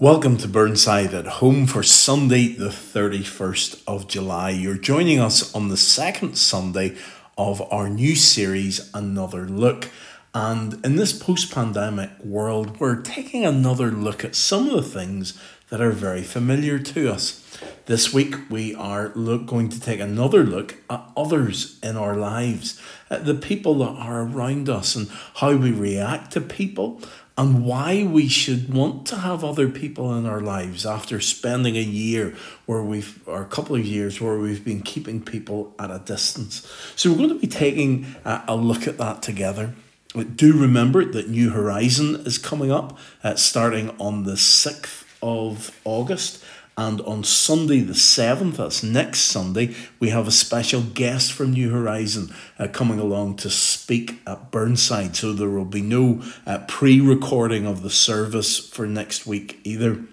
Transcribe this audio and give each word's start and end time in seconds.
Welcome 0.00 0.36
to 0.36 0.46
Burnside 0.46 1.12
at 1.12 1.26
Home 1.26 1.66
for 1.66 1.82
Sunday, 1.82 2.52
the 2.52 2.68
31st 2.68 3.82
of 3.84 4.06
July. 4.06 4.50
You're 4.50 4.78
joining 4.78 5.18
us 5.18 5.52
on 5.56 5.70
the 5.70 5.76
second 5.76 6.38
Sunday 6.38 6.94
of 7.36 7.60
our 7.72 7.88
new 7.88 8.14
series, 8.14 8.92
Another 8.94 9.48
Look. 9.48 9.88
And 10.32 10.86
in 10.86 10.94
this 10.94 11.12
post 11.12 11.52
pandemic 11.52 12.10
world, 12.22 12.78
we're 12.78 13.02
taking 13.02 13.44
another 13.44 13.90
look 13.90 14.24
at 14.24 14.36
some 14.36 14.68
of 14.68 14.76
the 14.76 14.88
things 14.88 15.36
that 15.68 15.80
are 15.80 15.90
very 15.90 16.22
familiar 16.22 16.78
to 16.78 17.12
us. 17.12 17.44
This 17.86 18.14
week, 18.14 18.36
we 18.48 18.76
are 18.76 19.10
look, 19.16 19.46
going 19.46 19.68
to 19.70 19.80
take 19.80 19.98
another 19.98 20.44
look 20.44 20.76
at 20.88 21.10
others 21.16 21.76
in 21.82 21.96
our 21.96 22.14
lives, 22.14 22.80
at 23.10 23.24
the 23.24 23.34
people 23.34 23.74
that 23.78 24.00
are 24.00 24.22
around 24.22 24.68
us, 24.68 24.94
and 24.94 25.10
how 25.36 25.56
we 25.56 25.72
react 25.72 26.30
to 26.34 26.40
people, 26.40 27.00
and 27.38 27.64
why 27.64 28.02
we 28.02 28.26
should 28.26 28.74
want 28.74 29.06
to 29.06 29.16
have 29.16 29.44
other 29.44 29.68
people 29.68 30.12
in 30.18 30.26
our 30.26 30.40
lives 30.40 30.84
after 30.84 31.20
spending 31.20 31.76
a 31.76 31.80
year 31.80 32.34
where 32.66 32.82
we've 32.82 33.20
or 33.28 33.42
a 33.42 33.46
couple 33.46 33.76
of 33.76 33.86
years 33.86 34.20
where 34.20 34.36
we've 34.36 34.64
been 34.64 34.82
keeping 34.82 35.22
people 35.22 35.72
at 35.78 35.88
a 35.88 36.00
distance. 36.00 36.68
So 36.96 37.10
we're 37.10 37.18
going 37.18 37.28
to 37.28 37.36
be 37.36 37.46
taking 37.46 38.06
a, 38.24 38.56
look 38.56 38.88
at 38.88 38.98
that 38.98 39.22
together. 39.22 39.74
But 40.16 40.36
do 40.36 40.52
remember 40.52 41.04
that 41.04 41.28
New 41.28 41.50
Horizon 41.50 42.16
is 42.26 42.38
coming 42.38 42.72
up, 42.72 42.98
uh, 43.22 43.36
starting 43.36 43.90
on 44.00 44.24
the 44.24 44.32
6th 44.32 45.04
of 45.22 45.70
August. 45.84 46.42
And 46.78 47.00
on 47.00 47.24
Sunday, 47.24 47.80
the 47.80 47.92
7th, 47.92 48.58
that's 48.58 48.84
next 48.84 49.22
Sunday, 49.22 49.74
we 49.98 50.10
have 50.10 50.28
a 50.28 50.30
special 50.30 50.80
guest 50.80 51.32
from 51.32 51.52
New 51.52 51.70
Horizon 51.70 52.32
uh, 52.56 52.68
coming 52.68 53.00
along 53.00 53.34
to 53.38 53.50
speak 53.50 54.20
at 54.28 54.52
Burnside. 54.52 55.16
So 55.16 55.32
there 55.32 55.48
will 55.50 55.64
be 55.64 55.82
no 55.82 56.22
uh, 56.46 56.58
pre 56.68 57.00
recording 57.00 57.66
of 57.66 57.82
the 57.82 57.90
service 57.90 58.60
for 58.60 58.86
next 58.86 59.26
week 59.26 59.58
either. 59.64 60.04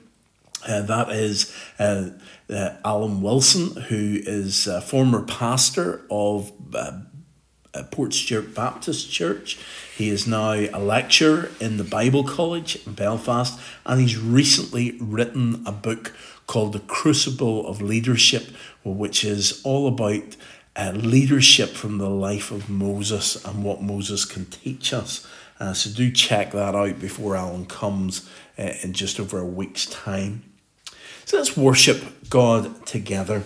Uh, 0.68 0.82
that 0.82 1.12
is 1.12 1.56
uh, 1.78 2.10
uh, 2.50 2.70
Alan 2.84 3.22
Wilson, 3.22 3.80
who 3.84 4.20
is 4.24 4.66
a 4.66 4.82
former 4.82 5.22
pastor 5.22 6.02
of 6.10 6.52
uh, 6.74 7.02
Portstewart 7.92 8.56
Baptist 8.56 9.12
Church. 9.12 9.60
He 9.96 10.10
is 10.10 10.28
now 10.28 10.52
a 10.52 10.80
lecturer 10.80 11.52
in 11.62 11.78
the 11.78 11.86
Bible 11.86 12.26
College 12.26 12.86
in 12.86 12.94
Belfast, 12.94 13.58
and 13.86 14.02
he's 14.02 14.18
recently 14.18 14.98
written 15.00 15.64
a 15.66 15.72
book 15.72 16.14
called 16.48 16.74
The 16.74 16.82
Crucible 16.82 17.66
of 17.66 17.82
Leadership, 17.82 18.50
which 18.84 19.24
is 19.24 19.62
all 19.64 19.88
about 19.88 20.36
uh, 20.76 20.92
leadership 20.94 21.70
from 21.70 21.98
the 21.98 22.10
life 22.10 22.52
of 22.52 22.70
Moses 22.70 23.44
and 23.46 23.64
what 23.64 23.82
Moses 23.82 24.26
can 24.26 24.46
teach 24.48 24.92
us. 24.92 25.26
Uh, 25.62 25.72
so 25.72 25.90
do 25.90 26.12
check 26.12 26.52
that 26.52 26.76
out 26.76 27.00
before 27.00 27.38
Alan 27.38 27.66
comes 27.66 28.30
uh, 28.60 28.74
in 28.84 28.92
just 28.92 29.18
over 29.18 29.40
a 29.40 29.46
week's 29.46 29.86
time. 29.86 30.44
So 31.24 31.38
let's 31.38 31.56
worship 31.56 32.30
God 32.30 32.86
together. 32.86 33.44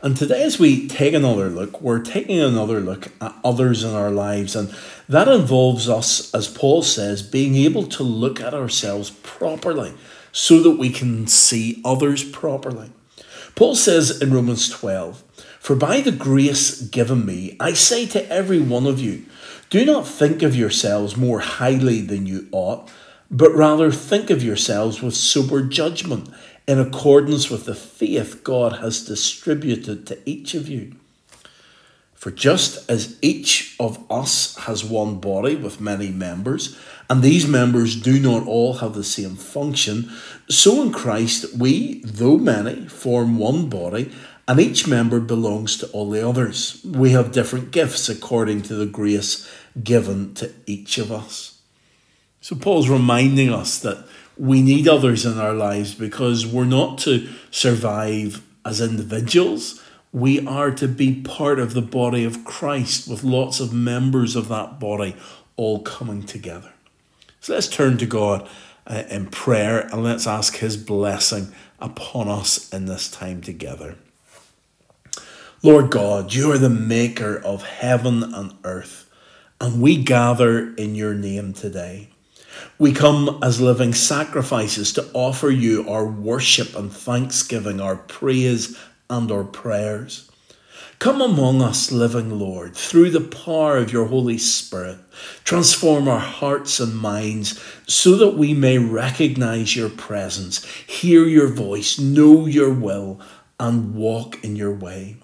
And 0.00 0.16
today, 0.16 0.44
as 0.44 0.60
we 0.60 0.86
take 0.86 1.12
another 1.12 1.48
look, 1.48 1.80
we're 1.80 2.02
taking 2.02 2.38
another 2.38 2.80
look 2.80 3.08
at 3.20 3.34
others 3.44 3.82
in 3.82 3.94
our 3.94 4.10
lives. 4.10 4.54
And 4.54 4.72
that 5.08 5.26
involves 5.26 5.88
us, 5.88 6.32
as 6.32 6.46
Paul 6.46 6.82
says, 6.82 7.22
being 7.22 7.56
able 7.56 7.84
to 7.88 8.04
look 8.04 8.40
at 8.40 8.54
ourselves 8.54 9.10
properly 9.10 9.94
so 10.30 10.62
that 10.62 10.78
we 10.78 10.90
can 10.90 11.26
see 11.26 11.82
others 11.84 12.22
properly. 12.22 12.92
Paul 13.56 13.74
says 13.74 14.22
in 14.22 14.32
Romans 14.32 14.68
12, 14.68 15.24
For 15.58 15.74
by 15.74 16.00
the 16.00 16.12
grace 16.12 16.80
given 16.80 17.26
me, 17.26 17.56
I 17.58 17.72
say 17.72 18.06
to 18.06 18.30
every 18.30 18.60
one 18.60 18.86
of 18.86 19.00
you, 19.00 19.24
do 19.68 19.84
not 19.84 20.06
think 20.06 20.42
of 20.42 20.54
yourselves 20.54 21.16
more 21.16 21.40
highly 21.40 22.00
than 22.02 22.24
you 22.24 22.46
ought, 22.52 22.88
but 23.30 23.52
rather 23.52 23.90
think 23.90 24.30
of 24.30 24.44
yourselves 24.44 25.02
with 25.02 25.14
sober 25.14 25.62
judgment, 25.62 26.30
in 26.68 26.78
accordance 26.78 27.48
with 27.48 27.64
the 27.64 27.74
faith 27.74 28.44
God 28.44 28.74
has 28.74 29.06
distributed 29.06 30.06
to 30.06 30.18
each 30.28 30.54
of 30.54 30.68
you. 30.68 30.94
For 32.14 32.30
just 32.30 32.90
as 32.90 33.16
each 33.22 33.74
of 33.80 34.04
us 34.10 34.54
has 34.56 34.84
one 34.84 35.18
body 35.18 35.54
with 35.54 35.80
many 35.80 36.10
members, 36.10 36.76
and 37.08 37.22
these 37.22 37.46
members 37.48 37.98
do 37.98 38.20
not 38.20 38.46
all 38.46 38.74
have 38.74 38.94
the 38.94 39.04
same 39.04 39.36
function, 39.36 40.12
so 40.50 40.82
in 40.82 40.92
Christ 40.92 41.56
we, 41.56 42.02
though 42.04 42.36
many, 42.36 42.86
form 42.88 43.38
one 43.38 43.70
body, 43.70 44.12
and 44.46 44.60
each 44.60 44.86
member 44.86 45.20
belongs 45.20 45.78
to 45.78 45.86
all 45.92 46.10
the 46.10 46.28
others. 46.28 46.82
We 46.84 47.12
have 47.12 47.32
different 47.32 47.70
gifts 47.70 48.08
according 48.08 48.62
to 48.62 48.74
the 48.74 48.86
grace 48.86 49.48
given 49.82 50.34
to 50.34 50.52
each 50.66 50.98
of 50.98 51.10
us. 51.12 51.57
So 52.48 52.56
Paul's 52.56 52.88
reminding 52.88 53.52
us 53.52 53.78
that 53.80 54.06
we 54.38 54.62
need 54.62 54.88
others 54.88 55.26
in 55.26 55.38
our 55.38 55.52
lives 55.52 55.94
because 55.94 56.46
we're 56.46 56.64
not 56.64 56.96
to 57.00 57.28
survive 57.50 58.42
as 58.64 58.80
individuals. 58.80 59.82
We 60.14 60.46
are 60.46 60.70
to 60.70 60.88
be 60.88 61.20
part 61.20 61.58
of 61.58 61.74
the 61.74 61.82
body 61.82 62.24
of 62.24 62.46
Christ 62.46 63.06
with 63.06 63.22
lots 63.22 63.60
of 63.60 63.74
members 63.74 64.34
of 64.34 64.48
that 64.48 64.80
body 64.80 65.14
all 65.56 65.82
coming 65.82 66.22
together. 66.22 66.72
So 67.42 67.52
let's 67.52 67.68
turn 67.68 67.98
to 67.98 68.06
God 68.06 68.48
uh, 68.86 69.02
in 69.10 69.26
prayer 69.26 69.80
and 69.80 70.02
let's 70.02 70.26
ask 70.26 70.56
His 70.56 70.78
blessing 70.78 71.52
upon 71.78 72.28
us 72.28 72.72
in 72.72 72.86
this 72.86 73.10
time 73.10 73.42
together. 73.42 73.96
Lord 75.62 75.90
God, 75.90 76.32
you 76.32 76.50
are 76.50 76.56
the 76.56 76.70
maker 76.70 77.36
of 77.36 77.64
heaven 77.64 78.22
and 78.22 78.56
earth, 78.64 79.10
and 79.60 79.82
we 79.82 80.02
gather 80.02 80.74
in 80.76 80.94
your 80.94 81.12
name 81.12 81.52
today. 81.52 82.08
We 82.78 82.92
come 82.92 83.38
as 83.42 83.60
living 83.60 83.94
sacrifices 83.94 84.92
to 84.94 85.10
offer 85.12 85.50
you 85.50 85.88
our 85.88 86.06
worship 86.06 86.76
and 86.76 86.92
thanksgiving, 86.92 87.80
our 87.80 87.96
praise 87.96 88.78
and 89.10 89.30
our 89.30 89.44
prayers. 89.44 90.30
Come 90.98 91.20
among 91.20 91.62
us, 91.62 91.92
living 91.92 92.40
Lord, 92.40 92.74
through 92.74 93.10
the 93.10 93.20
power 93.20 93.76
of 93.76 93.92
your 93.92 94.06
Holy 94.06 94.36
Spirit. 94.36 94.98
Transform 95.44 96.08
our 96.08 96.18
hearts 96.18 96.80
and 96.80 96.96
minds 96.96 97.62
so 97.86 98.16
that 98.16 98.36
we 98.36 98.52
may 98.52 98.78
recognize 98.78 99.76
your 99.76 99.90
presence, 99.90 100.64
hear 100.86 101.24
your 101.24 101.46
voice, 101.46 102.00
know 102.00 102.46
your 102.46 102.72
will, 102.72 103.20
and 103.60 103.94
walk 103.94 104.42
in 104.44 104.56
your 104.56 104.74
way. 104.74 105.18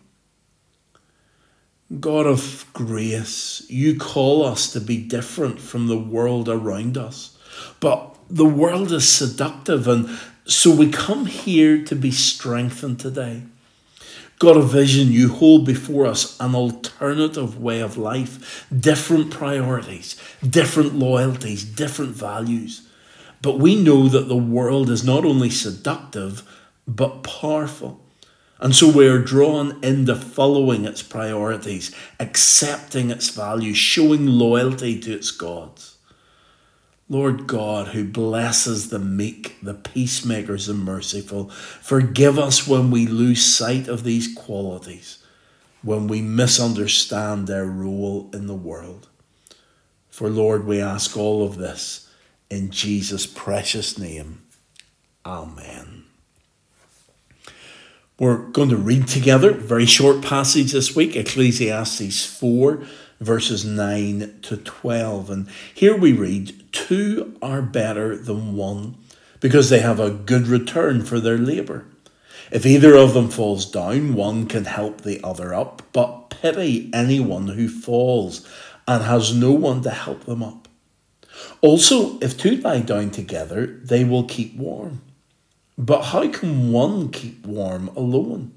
God 2.01 2.27
of 2.27 2.67
grace, 2.73 3.65
you 3.69 3.99
call 3.99 4.43
us 4.43 4.73
to 4.73 4.81
be 4.81 4.97
different 4.97 5.61
from 5.61 5.87
the 5.87 5.99
world 5.99 6.49
around 6.49 6.97
us. 6.97 7.37
But 7.79 8.17
the 8.31 8.47
world 8.47 8.91
is 8.91 9.07
seductive, 9.07 9.87
and 9.87 10.09
so 10.47 10.75
we 10.75 10.91
come 10.91 11.27
here 11.27 11.85
to 11.85 11.95
be 11.95 12.11
strengthened 12.11 13.01
today. 13.01 13.43
God, 14.39 14.57
of 14.57 14.71
vision 14.71 15.13
you 15.13 15.29
hold 15.29 15.67
before 15.67 16.07
us 16.07 16.39
an 16.41 16.55
alternative 16.55 17.61
way 17.61 17.81
of 17.81 17.97
life, 17.97 18.67
different 18.75 19.31
priorities, 19.31 20.21
different 20.49 20.95
loyalties, 20.95 21.65
different 21.65 22.13
values. 22.13 22.89
But 23.43 23.59
we 23.59 23.81
know 23.81 24.09
that 24.09 24.29
the 24.29 24.37
world 24.37 24.89
is 24.91 25.05
not 25.05 25.25
only 25.25 25.51
seductive, 25.51 26.43
but 26.89 27.23
powerful. 27.23 28.04
And 28.65 28.75
so 28.75 28.89
we 28.89 29.07
are 29.09 29.19
drawn 29.19 29.79
into 29.85 30.17
following 30.17 30.87
its 30.87 31.03
priorities, 31.03 31.95
accepting 32.19 33.11
its 33.11 33.29
values, 33.29 33.77
showing 33.77 34.27
loyalty 34.27 34.99
to 35.01 35.13
its 35.13 35.31
gods. 35.31 35.99
Lord 37.07 37.47
God, 37.47 37.89
who 37.89 38.05
blesses 38.05 38.89
the 38.89 38.99
meek, 38.99 39.59
the 39.63 39.75
peacemakers, 39.75 40.67
and 40.67 40.83
merciful, 40.83 41.51
forgive 41.51 42.39
us 42.39 42.67
when 42.67 42.91
we 42.91 43.07
lose 43.07 43.45
sight 43.45 43.87
of 43.87 44.03
these 44.03 44.35
qualities, 44.35 45.19
when 45.83 46.07
we 46.07 46.23
misunderstand 46.23 47.47
their 47.47 47.67
role 47.67 48.31
in 48.33 48.47
the 48.47 48.55
world. 48.55 49.09
For 50.09 50.31
Lord, 50.31 50.65
we 50.65 50.81
ask 50.81 51.19
all 51.19 51.45
of 51.45 51.59
this 51.59 52.09
in 52.49 52.71
Jesus' 52.71 53.27
precious 53.27 53.99
name. 53.99 54.47
Amen. 55.27 56.04
We're 58.17 58.47
going 58.51 58.69
to 58.69 58.77
read 58.77 59.09
together 59.09 59.53
very 59.53 59.87
short 59.87 60.23
passage 60.23 60.71
this 60.71 60.95
week, 60.95 61.17
Ecclesiastes 61.17 62.25
4 62.25 62.85
verses 63.19 63.65
9 63.65 64.39
to 64.43 64.57
12. 64.57 65.31
And 65.31 65.49
here 65.75 65.97
we 65.97 66.13
read, 66.13 66.73
Two 66.73 67.37
are 67.43 67.61
better 67.61 68.17
than 68.17 68.55
one, 68.55 68.97
because 69.41 69.69
they 69.69 69.81
have 69.81 69.99
a 69.99 70.11
good 70.11 70.47
return 70.47 71.05
for 71.05 71.19
their 71.19 71.39
labour. 71.39 71.87
If 72.53 72.65
either 72.65 72.95
of 72.95 73.15
them 73.15 73.31
falls 73.31 73.69
down, 73.69 74.15
one 74.15 74.47
can 74.47 74.67
help 74.67 75.01
the 75.01 75.21
other 75.25 75.53
up, 75.53 75.83
but 75.93 76.31
pity 76.31 76.91
anyone 76.95 77.49
who 77.49 77.69
falls 77.69 78.47
and 78.87 79.03
has 79.03 79.35
no 79.35 79.51
one 79.51 79.83
to 79.83 79.91
help 79.91 80.25
them 80.25 80.43
up. 80.43 80.69
Also, 81.63 82.19
if 82.21 82.39
two 82.39 82.59
lie 82.59 82.81
down 82.81 83.11
together, 83.11 83.67
they 83.83 84.05
will 84.05 84.25
keep 84.25 84.55
warm. 84.57 85.01
But 85.77 86.03
how 86.03 86.29
can 86.29 86.73
one 86.73 87.11
keep 87.11 87.45
warm 87.47 87.89
alone? 87.89 88.53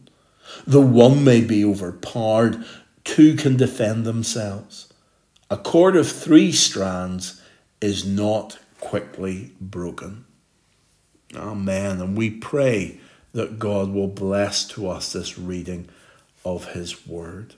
The 0.66 0.82
one 0.82 1.24
may 1.24 1.42
be 1.42 1.66
overpowered, 1.66 2.64
two 3.04 3.36
can 3.36 3.58
defend 3.58 4.06
themselves. 4.06 4.94
A 5.50 5.58
cord 5.58 5.96
of 5.96 6.10
three 6.10 6.52
strands 6.52 7.42
is 7.82 8.06
not 8.06 8.60
quickly 8.80 9.54
broken. 9.60 10.26
Amen. 11.36 12.02
And 12.02 12.18
we 12.18 12.30
pray 12.30 13.00
that 13.34 13.60
God 13.60 13.90
will 13.90 14.08
bless 14.08 14.66
to 14.70 14.88
us 14.90 15.14
this 15.14 15.38
reading 15.38 15.90
of 16.46 16.74
His 16.74 17.08
Word. 17.08 17.56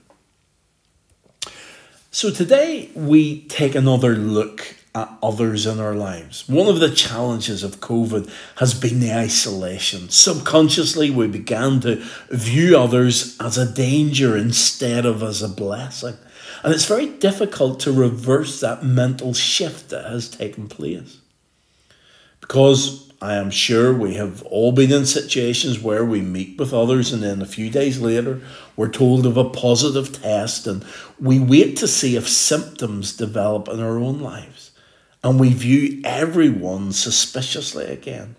So 2.10 2.30
today 2.30 2.90
we 2.94 3.42
take 3.42 3.74
another 3.74 4.16
look 4.16 4.76
at 4.94 5.08
others 5.22 5.66
in 5.66 5.78
our 5.78 5.94
lives. 5.94 6.48
One 6.48 6.66
of 6.66 6.80
the 6.80 6.90
challenges 6.90 7.62
of 7.62 7.80
COVID 7.80 8.30
has 8.56 8.74
been 8.74 9.00
the 9.00 9.12
isolation. 9.12 10.08
Subconsciously, 10.08 11.10
we 11.10 11.28
began 11.28 11.80
to 11.80 12.04
view 12.30 12.76
others 12.76 13.36
as 13.40 13.56
a 13.56 13.70
danger 13.70 14.36
instead 14.36 15.06
of 15.06 15.22
as 15.22 15.42
a 15.42 15.48
blessing. 15.48 16.16
And 16.64 16.74
it's 16.74 16.86
very 16.86 17.06
difficult 17.06 17.80
to 17.80 17.92
reverse 17.92 18.60
that 18.60 18.84
mental 18.84 19.32
shift 19.32 19.90
that 19.90 20.10
has 20.10 20.28
taken 20.28 20.68
place. 20.68 21.18
Because 22.40 23.10
I 23.22 23.34
am 23.34 23.50
sure 23.50 23.92
we 23.92 24.14
have 24.14 24.42
all 24.44 24.72
been 24.72 24.90
in 24.90 25.04
situations 25.04 25.78
where 25.78 26.04
we 26.04 26.22
meet 26.22 26.58
with 26.58 26.72
others 26.72 27.12
and 27.12 27.22
then 27.22 27.42
a 27.42 27.46
few 27.46 27.68
days 27.68 28.00
later 28.00 28.40
we're 28.76 28.88
told 28.88 29.26
of 29.26 29.36
a 29.36 29.48
positive 29.48 30.22
test 30.22 30.66
and 30.66 30.82
we 31.20 31.38
wait 31.38 31.76
to 31.76 31.86
see 31.86 32.16
if 32.16 32.26
symptoms 32.26 33.14
develop 33.14 33.68
in 33.68 33.78
our 33.78 33.98
own 33.98 34.20
lives. 34.20 34.69
And 35.22 35.38
we 35.38 35.52
view 35.52 36.00
everyone 36.04 36.92
suspiciously 36.92 37.86
again. 37.86 38.36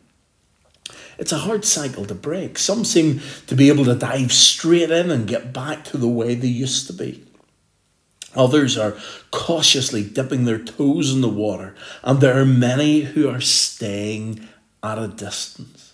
It's 1.17 1.31
a 1.31 1.37
hard 1.37 1.63
cycle 1.65 2.05
to 2.05 2.15
break. 2.15 2.57
Some 2.57 2.83
seem 2.83 3.21
to 3.45 3.55
be 3.55 3.69
able 3.69 3.85
to 3.85 3.95
dive 3.95 4.33
straight 4.33 4.89
in 4.89 5.11
and 5.11 5.27
get 5.27 5.53
back 5.53 5.83
to 5.85 5.97
the 5.97 6.07
way 6.07 6.33
they 6.33 6.47
used 6.47 6.87
to 6.87 6.93
be. 6.93 7.23
Others 8.35 8.77
are 8.77 8.97
cautiously 9.29 10.03
dipping 10.03 10.45
their 10.45 10.57
toes 10.57 11.13
in 11.13 11.21
the 11.21 11.29
water, 11.29 11.75
and 12.01 12.21
there 12.21 12.39
are 12.39 12.45
many 12.45 13.01
who 13.01 13.29
are 13.29 13.41
staying 13.41 14.47
at 14.81 14.97
a 14.97 15.07
distance. 15.07 15.93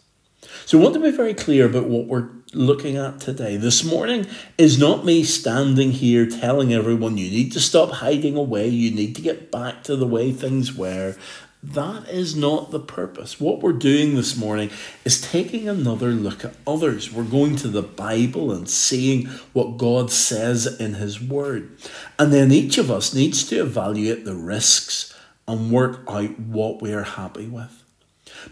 So 0.66 0.80
I 0.80 0.84
want 0.84 0.94
to 0.94 1.02
be 1.02 1.12
very 1.12 1.34
clear 1.34 1.66
about 1.66 1.86
what 1.86 2.06
we're 2.06 2.30
looking 2.54 2.96
at 2.96 3.20
today. 3.20 3.58
This 3.58 3.84
morning 3.84 4.26
is 4.58 4.80
not 4.80 5.04
me 5.04 5.24
standing 5.24 5.92
here 5.92 6.26
telling 6.26 6.74
everyone 6.74 7.18
you 7.18 7.30
need 7.30 7.52
to 7.52 7.60
stop 7.60 7.92
hiding 7.92 8.38
away, 8.38 8.68
you 8.68 8.92
need 8.92 9.16
to 9.16 9.22
get 9.22 9.52
back 9.52 9.84
to 9.84 9.96
the 9.96 10.08
way 10.08 10.32
things 10.32 10.74
were. 10.74 11.16
That 11.62 12.08
is 12.08 12.36
not 12.36 12.72
the 12.72 12.80
purpose. 12.80 13.42
What 13.42 13.62
we're 13.62 13.74
doing 13.74 14.16
this 14.16 14.38
morning 14.38 14.70
is 15.04 15.20
taking 15.20 15.68
another 15.68 16.12
look 16.12 16.46
at 16.46 16.56
others. 16.66 17.12
We're 17.12 17.24
going 17.24 17.58
to 17.58 17.68
the 17.68 17.82
Bible 17.82 18.52
and 18.54 18.70
seeing 18.70 19.26
what 19.52 19.78
God 19.78 20.12
says 20.12 20.80
in 20.80 20.94
His 20.94 21.22
Word. 21.22 21.72
And 22.18 22.32
then 22.32 22.52
each 22.52 22.78
of 22.78 22.90
us 22.90 23.14
needs 23.14 23.46
to 23.50 23.60
evaluate 23.60 24.24
the 24.24 24.36
risks 24.36 25.14
and 25.48 25.72
work 25.72 26.04
out 26.08 26.40
what 26.40 26.82
we 26.82 26.94
are 26.94 27.04
happy 27.04 27.48
with. 27.48 27.84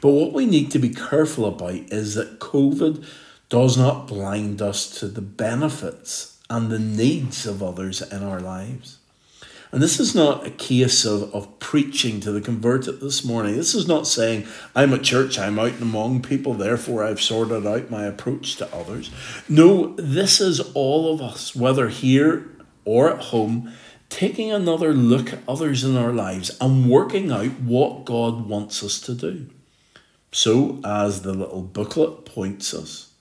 But 0.01 0.09
what 0.09 0.33
we 0.33 0.45
need 0.45 0.71
to 0.71 0.79
be 0.79 0.89
careful 0.89 1.45
about 1.45 1.73
is 1.73 2.15
that 2.15 2.39
COVID 2.39 3.05
does 3.49 3.77
not 3.77 4.07
blind 4.07 4.61
us 4.61 4.99
to 4.99 5.07
the 5.07 5.21
benefits 5.21 6.39
and 6.49 6.71
the 6.71 6.79
needs 6.79 7.45
of 7.45 7.61
others 7.61 8.01
in 8.01 8.23
our 8.23 8.39
lives. 8.39 8.99
And 9.71 9.81
this 9.83 9.99
is 9.99 10.15
not 10.15 10.47
a 10.47 10.51
case 10.51 11.03
of, 11.03 11.33
of 11.35 11.59
preaching 11.59 12.21
to 12.21 12.31
the 12.31 12.39
converted 12.39 13.01
this 13.01 13.25
morning. 13.25 13.55
This 13.55 13.75
is 13.75 13.87
not 13.87 14.07
saying, 14.07 14.47
I'm 14.73 14.93
at 14.93 15.03
church, 15.03 15.37
I'm 15.37 15.59
out 15.59 15.81
among 15.81 16.21
people, 16.21 16.53
therefore 16.53 17.03
I've 17.03 17.21
sorted 17.21 17.67
out 17.67 17.91
my 17.91 18.05
approach 18.05 18.55
to 18.55 18.73
others. 18.73 19.11
No, 19.49 19.95
this 19.97 20.39
is 20.39 20.61
all 20.73 21.13
of 21.13 21.21
us, 21.21 21.55
whether 21.55 21.89
here 21.89 22.47
or 22.85 23.09
at 23.09 23.23
home, 23.23 23.73
taking 24.09 24.51
another 24.51 24.93
look 24.93 25.33
at 25.33 25.39
others 25.47 25.83
in 25.83 25.97
our 25.97 26.13
lives 26.13 26.55
and 26.61 26.89
working 26.89 27.31
out 27.31 27.59
what 27.59 28.05
God 28.05 28.47
wants 28.47 28.83
us 28.83 29.01
to 29.01 29.13
do. 29.13 29.47
So, 30.31 30.79
as 30.85 31.23
the 31.23 31.33
little 31.33 31.63
booklet 31.63 32.25
points 32.25 32.73
us, 32.73 33.11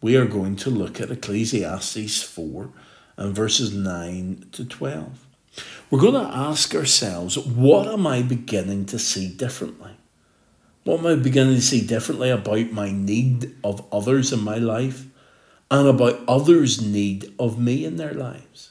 we 0.00 0.16
are 0.16 0.26
going 0.26 0.56
to 0.56 0.70
look 0.70 1.00
at 1.00 1.10
Ecclesiastes 1.10 2.22
4 2.22 2.70
and 3.16 3.34
verses 3.34 3.74
9 3.74 4.46
to 4.52 4.64
12. 4.64 5.26
We're 5.90 6.00
going 6.00 6.14
to 6.14 6.34
ask 6.34 6.74
ourselves, 6.74 7.36
what 7.36 7.88
am 7.88 8.06
I 8.06 8.22
beginning 8.22 8.86
to 8.86 8.98
see 8.98 9.28
differently? 9.28 9.92
What 10.84 11.00
am 11.00 11.06
I 11.06 11.16
beginning 11.16 11.56
to 11.56 11.62
see 11.62 11.84
differently 11.84 12.30
about 12.30 12.70
my 12.70 12.92
need 12.92 13.56
of 13.64 13.84
others 13.92 14.32
in 14.32 14.40
my 14.40 14.56
life 14.56 15.06
and 15.70 15.88
about 15.88 16.20
others' 16.28 16.80
need 16.80 17.34
of 17.38 17.58
me 17.58 17.84
in 17.84 17.96
their 17.96 18.14
lives? 18.14 18.70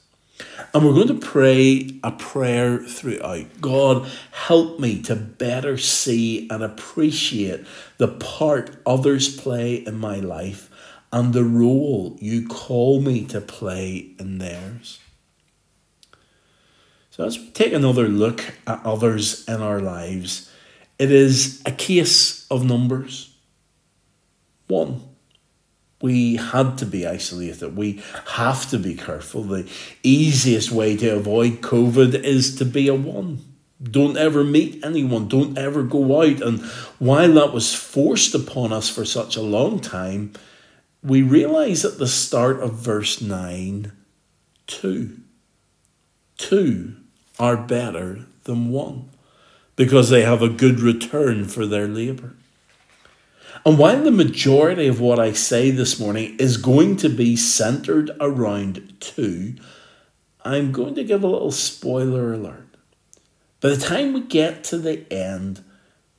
And 0.73 0.85
we're 0.85 0.93
going 0.93 1.07
to 1.07 1.27
pray 1.27 1.89
a 2.03 2.11
prayer 2.11 2.79
throughout. 2.79 3.59
God, 3.59 4.09
help 4.31 4.79
me 4.79 5.01
to 5.03 5.15
better 5.15 5.77
see 5.77 6.47
and 6.49 6.63
appreciate 6.63 7.65
the 7.97 8.07
part 8.07 8.77
others 8.85 9.35
play 9.35 9.75
in 9.75 9.97
my 9.97 10.17
life 10.17 10.66
and 11.11 11.33
the 11.33 11.43
role 11.43 12.17
you 12.19 12.47
call 12.47 13.01
me 13.01 13.25
to 13.25 13.41
play 13.41 14.11
in 14.19 14.37
theirs. 14.37 14.99
So, 17.11 17.25
as 17.25 17.39
we 17.39 17.49
take 17.49 17.73
another 17.73 18.07
look 18.07 18.53
at 18.67 18.85
others 18.85 19.47
in 19.47 19.61
our 19.61 19.79
lives, 19.79 20.51
it 20.99 21.11
is 21.11 21.61
a 21.65 21.71
case 21.71 22.45
of 22.51 22.63
numbers. 22.63 23.33
One 24.67 25.01
we 26.01 26.35
had 26.35 26.77
to 26.77 26.85
be 26.85 27.07
isolated. 27.07 27.75
We 27.75 28.01
have 28.27 28.69
to 28.69 28.77
be 28.77 28.95
careful. 28.95 29.43
The 29.43 29.69
easiest 30.03 30.71
way 30.71 30.95
to 30.97 31.15
avoid 31.15 31.61
COVID 31.61 32.23
is 32.23 32.55
to 32.57 32.65
be 32.65 32.87
a 32.87 32.93
one. 32.93 33.39
Don't 33.81 34.17
ever 34.17 34.43
meet 34.43 34.83
anyone. 34.83 35.27
Don't 35.27 35.57
ever 35.57 35.83
go 35.83 36.21
out. 36.21 36.41
And 36.41 36.61
while 36.99 37.33
that 37.33 37.53
was 37.53 37.73
forced 37.73 38.35
upon 38.35 38.73
us 38.73 38.89
for 38.89 39.05
such 39.05 39.35
a 39.35 39.41
long 39.41 39.79
time, 39.79 40.33
we 41.03 41.21
realize 41.21 41.85
at 41.85 41.97
the 41.97 42.07
start 42.07 42.59
of 42.59 42.73
verse 42.73 43.21
9 43.21 43.91
two. 44.67 45.17
Two 46.37 46.97
are 47.39 47.57
better 47.57 48.25
than 48.43 48.69
one 48.69 49.09
because 49.75 50.09
they 50.09 50.21
have 50.21 50.41
a 50.41 50.49
good 50.49 50.79
return 50.79 51.45
for 51.45 51.65
their 51.65 51.87
labour. 51.87 52.35
And 53.65 53.77
while 53.77 54.03
the 54.03 54.11
majority 54.11 54.87
of 54.87 55.01
what 55.01 55.19
I 55.19 55.33
say 55.33 55.71
this 55.71 55.99
morning 55.99 56.35
is 56.37 56.57
going 56.57 56.97
to 56.97 57.09
be 57.09 57.35
centered 57.35 58.11
around 58.19 58.95
two, 58.99 59.55
I'm 60.45 60.71
going 60.71 60.95
to 60.95 61.03
give 61.03 61.23
a 61.23 61.27
little 61.27 61.51
spoiler 61.51 62.33
alert. 62.33 62.75
By 63.59 63.69
the 63.69 63.77
time 63.77 64.13
we 64.13 64.21
get 64.21 64.63
to 64.65 64.77
the 64.77 65.11
end, 65.11 65.63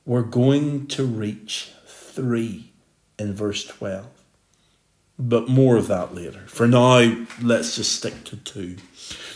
we're 0.05 0.21
going 0.21 0.87
to 0.87 1.05
reach 1.05 1.71
three 1.87 2.73
in 3.17 3.33
verse 3.33 3.65
12. 3.65 4.18
But 5.21 5.49
more 5.49 5.75
of 5.75 5.87
that 5.87 6.15
later. 6.15 6.45
For 6.47 6.65
now, 6.65 7.25
let's 7.41 7.75
just 7.75 7.91
stick 7.91 8.23
to 8.23 8.37
two. 8.37 8.77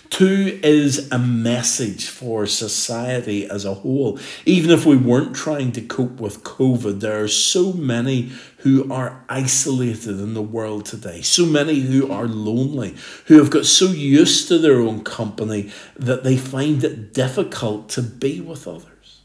Two 0.09 0.59
is 0.63 1.11
a 1.11 1.19
message 1.19 2.07
for 2.07 2.45
society 2.45 3.45
as 3.45 3.65
a 3.65 3.73
whole. 3.73 4.17
Even 4.45 4.71
if 4.71 4.85
we 4.85 4.95
weren't 4.95 5.35
trying 5.35 5.73
to 5.73 5.81
cope 5.81 6.21
with 6.21 6.43
COVID, 6.43 7.01
there 7.01 7.21
are 7.21 7.27
so 7.27 7.73
many 7.73 8.31
who 8.59 8.89
are 8.93 9.25
isolated 9.27 10.21
in 10.21 10.35
the 10.35 10.41
world 10.41 10.85
today, 10.85 11.21
so 11.21 11.45
many 11.45 11.81
who 11.81 12.09
are 12.09 12.27
lonely, 12.27 12.95
who 13.25 13.37
have 13.39 13.49
got 13.49 13.65
so 13.65 13.87
used 13.87 14.47
to 14.47 14.57
their 14.59 14.79
own 14.79 15.03
company 15.03 15.69
that 15.97 16.23
they 16.23 16.37
find 16.37 16.81
it 16.83 17.13
difficult 17.13 17.89
to 17.89 18.01
be 18.01 18.39
with 18.39 18.67
others. 18.67 19.21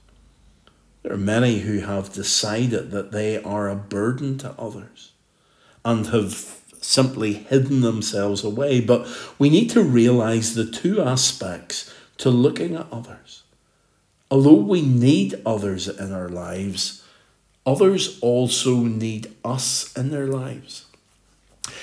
There 1.02 1.12
are 1.12 1.18
many 1.18 1.58
who 1.60 1.80
have 1.80 2.12
decided 2.12 2.90
that 2.90 3.12
they 3.12 3.40
are 3.40 3.68
a 3.68 3.76
burden 3.76 4.38
to 4.38 4.52
others 4.58 5.12
and 5.88 6.08
have 6.08 6.60
simply 6.82 7.32
hidden 7.32 7.80
themselves 7.80 8.44
away. 8.44 8.80
But 8.80 9.08
we 9.38 9.48
need 9.48 9.70
to 9.70 9.82
realize 9.82 10.54
the 10.54 10.70
two 10.70 11.00
aspects 11.00 11.92
to 12.18 12.28
looking 12.28 12.76
at 12.76 12.92
others. 12.92 13.42
Although 14.30 14.60
we 14.60 14.82
need 14.82 15.40
others 15.46 15.88
in 15.88 16.12
our 16.12 16.28
lives, 16.28 17.02
others 17.64 18.18
also 18.20 18.76
need 18.80 19.34
us 19.42 19.96
in 19.96 20.10
their 20.10 20.26
lives. 20.26 20.84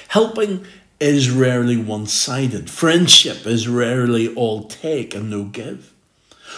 Helping 0.10 0.64
is 1.00 1.32
rarely 1.32 1.78
one 1.78 2.06
sided, 2.06 2.70
friendship 2.70 3.48
is 3.48 3.68
rarely 3.68 4.34
all 4.36 4.66
take 4.66 5.16
and 5.16 5.32
no 5.32 5.46
give. 5.46 5.95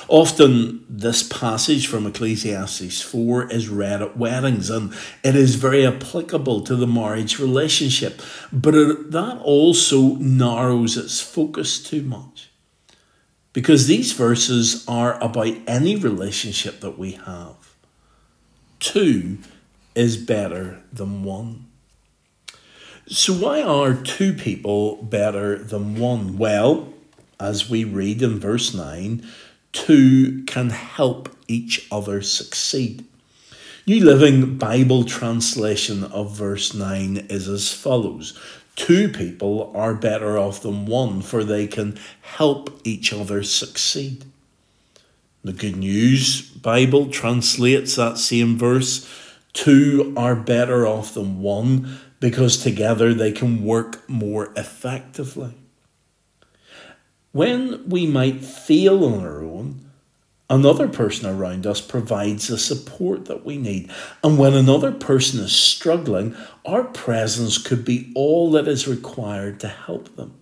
Often, 0.07 0.85
this 0.89 1.23
passage 1.23 1.87
from 1.87 2.05
Ecclesiastes 2.05 3.01
4 3.01 3.51
is 3.51 3.69
read 3.69 4.01
at 4.01 4.17
weddings 4.17 4.69
and 4.69 4.93
it 5.23 5.35
is 5.35 5.55
very 5.55 5.85
applicable 5.85 6.61
to 6.61 6.75
the 6.75 6.87
marriage 6.87 7.39
relationship, 7.39 8.21
but 8.51 8.75
it, 8.75 9.11
that 9.11 9.39
also 9.43 10.15
narrows 10.15 10.97
its 10.97 11.19
focus 11.19 11.81
too 11.81 12.01
much. 12.01 12.49
Because 13.53 13.87
these 13.87 14.11
verses 14.13 14.85
are 14.87 15.21
about 15.23 15.55
any 15.65 15.95
relationship 15.95 16.79
that 16.81 16.97
we 16.97 17.13
have. 17.13 17.55
Two 18.79 19.39
is 19.95 20.15
better 20.15 20.83
than 20.93 21.23
one. 21.23 21.65
So, 23.07 23.33
why 23.33 23.61
are 23.61 23.93
two 23.93 24.33
people 24.33 25.01
better 25.01 25.57
than 25.57 25.95
one? 25.95 26.37
Well, 26.37 26.93
as 27.39 27.69
we 27.69 27.83
read 27.83 28.21
in 28.21 28.39
verse 28.39 28.73
9, 28.73 29.25
two 29.77 30.43
can 30.45 30.71
help 30.71 31.29
each 31.47 31.87
other 31.91 32.21
succeed. 32.23 33.05
New 33.85 34.03
Living 34.03 34.57
Bible 34.57 35.03
translation 35.03 36.03
of 36.05 36.35
verse 36.35 36.73
9 36.73 37.27
is 37.29 37.47
as 37.47 37.71
follows 37.71 38.37
Two 38.75 39.07
people 39.07 39.71
are 39.75 39.93
better 39.93 40.37
off 40.37 40.61
than 40.61 40.87
one, 40.87 41.21
for 41.21 41.43
they 41.43 41.67
can 41.67 41.97
help 42.21 42.81
each 42.83 43.13
other 43.13 43.43
succeed. 43.43 44.25
The 45.43 45.53
Good 45.53 45.77
News 45.77 46.41
Bible 46.41 47.07
translates 47.07 47.95
that 47.95 48.17
same 48.17 48.57
verse 48.57 49.07
Two 49.53 50.13
are 50.17 50.35
better 50.35 50.87
off 50.87 51.13
than 51.13 51.39
one 51.39 51.99
because 52.19 52.57
together 52.57 53.13
they 53.13 53.31
can 53.31 53.63
work 53.63 54.09
more 54.09 54.51
effectively. 54.55 55.53
When 57.37 57.87
we 57.87 58.07
might 58.07 58.43
fail 58.43 59.05
on 59.05 59.23
our 59.23 59.43
own, 59.43 59.91
another 60.49 60.87
person 60.87 61.29
around 61.29 61.67
us 61.67 61.79
provides 61.79 62.47
the 62.47 62.57
support 62.57 63.25
that 63.25 63.45
we 63.45 63.59
need. 63.59 63.91
And 64.23 64.39
when 64.39 64.55
another 64.55 64.91
person 64.91 65.41
is 65.41 65.51
struggling, 65.51 66.35
our 66.65 66.83
presence 66.83 67.59
could 67.59 67.85
be 67.85 68.11
all 68.15 68.49
that 68.53 68.67
is 68.67 68.87
required 68.87 69.59
to 69.59 69.67
help 69.67 70.15
them. 70.15 70.33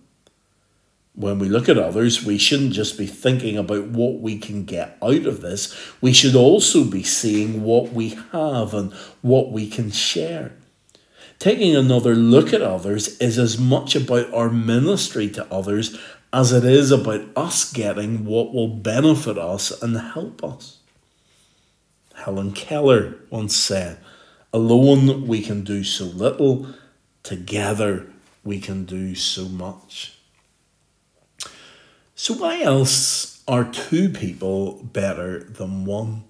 When 1.14 1.38
we 1.38 1.50
look 1.50 1.68
at 1.68 1.76
others, 1.76 2.24
we 2.24 2.38
shouldn't 2.38 2.72
just 2.72 2.96
be 2.96 3.06
thinking 3.06 3.58
about 3.58 3.88
what 3.88 4.20
we 4.20 4.38
can 4.38 4.64
get 4.64 4.96
out 5.02 5.26
of 5.26 5.42
this. 5.42 5.76
We 6.00 6.14
should 6.14 6.34
also 6.34 6.82
be 6.82 7.02
seeing 7.02 7.62
what 7.62 7.92
we 7.92 8.18
have 8.32 8.72
and 8.72 8.94
what 9.20 9.52
we 9.52 9.68
can 9.68 9.90
share. 9.90 10.52
Taking 11.38 11.76
another 11.76 12.14
look 12.14 12.54
at 12.54 12.62
others 12.62 13.18
is 13.18 13.38
as 13.38 13.58
much 13.58 13.94
about 13.94 14.32
our 14.32 14.48
ministry 14.48 15.28
to 15.30 15.46
others 15.52 15.98
as 16.32 16.52
it 16.52 16.64
is 16.64 16.90
about 16.90 17.22
us 17.36 17.72
getting 17.72 18.24
what 18.24 18.52
will 18.52 18.68
benefit 18.68 19.38
us 19.38 19.70
and 19.82 19.96
help 19.96 20.42
us. 20.44 20.78
Helen 22.14 22.52
Keller 22.52 23.18
once 23.30 23.56
said, 23.56 23.98
Alone 24.52 25.26
we 25.26 25.42
can 25.42 25.64
do 25.64 25.84
so 25.84 26.04
little, 26.04 26.66
together 27.22 28.06
we 28.42 28.60
can 28.60 28.84
do 28.84 29.14
so 29.14 29.46
much. 29.46 30.18
So, 32.14 32.34
why 32.34 32.62
else 32.62 33.42
are 33.46 33.64
two 33.64 34.08
people 34.08 34.82
better 34.82 35.40
than 35.40 35.84
one? 35.84 36.24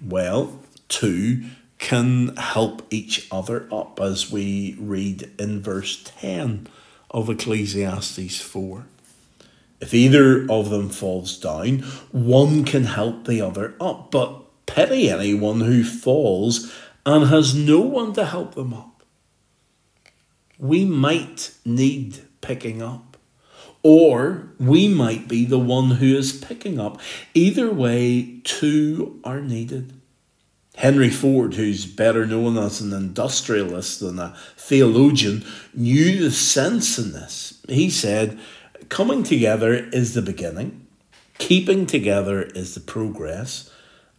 Well, 0.00 0.60
two 0.88 1.44
can 1.78 2.36
help 2.36 2.82
each 2.90 3.28
other 3.30 3.68
up, 3.72 4.00
as 4.00 4.30
we 4.30 4.76
read 4.80 5.30
in 5.38 5.62
verse 5.62 6.02
10 6.04 6.66
of 7.10 7.30
Ecclesiastes 7.30 8.40
4. 8.40 8.86
If 9.80 9.94
either 9.94 10.50
of 10.50 10.70
them 10.70 10.88
falls 10.88 11.38
down, 11.38 11.80
one 12.10 12.64
can 12.64 12.84
help 12.84 13.26
the 13.26 13.40
other 13.40 13.74
up, 13.80 14.10
but 14.10 14.66
pity 14.66 15.08
anyone 15.08 15.60
who 15.60 15.84
falls 15.84 16.72
and 17.06 17.28
has 17.28 17.54
no 17.54 17.80
one 17.80 18.12
to 18.14 18.24
help 18.24 18.54
them 18.54 18.74
up. 18.74 19.02
We 20.58 20.84
might 20.84 21.52
need 21.64 22.18
picking 22.40 22.82
up, 22.82 23.16
or 23.82 24.50
we 24.58 24.88
might 24.88 25.28
be 25.28 25.44
the 25.44 25.58
one 25.58 25.92
who 25.92 26.16
is 26.16 26.32
picking 26.32 26.80
up. 26.80 27.00
Either 27.34 27.70
way, 27.70 28.40
two 28.42 29.20
are 29.22 29.40
needed. 29.40 29.92
Henry 30.74 31.10
Ford, 31.10 31.54
who's 31.54 31.86
better 31.86 32.24
known 32.26 32.56
as 32.56 32.80
an 32.80 32.92
industrialist 32.92 34.00
than 34.00 34.18
a 34.18 34.36
theologian, 34.56 35.44
knew 35.74 36.20
the 36.22 36.30
sense 36.30 36.98
in 36.98 37.12
this. 37.12 37.60
He 37.68 37.90
said, 37.90 38.38
Coming 38.88 39.22
together 39.22 39.74
is 39.74 40.14
the 40.14 40.22
beginning, 40.22 40.86
keeping 41.38 41.86
together 41.86 42.42
is 42.42 42.74
the 42.74 42.80
progress, 42.80 43.70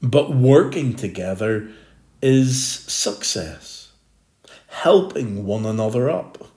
but 0.01 0.35
working 0.35 0.93
together 0.93 1.69
is 2.21 2.63
success. 2.65 3.91
Helping 4.67 5.45
one 5.45 5.65
another 5.65 6.09
up. 6.09 6.47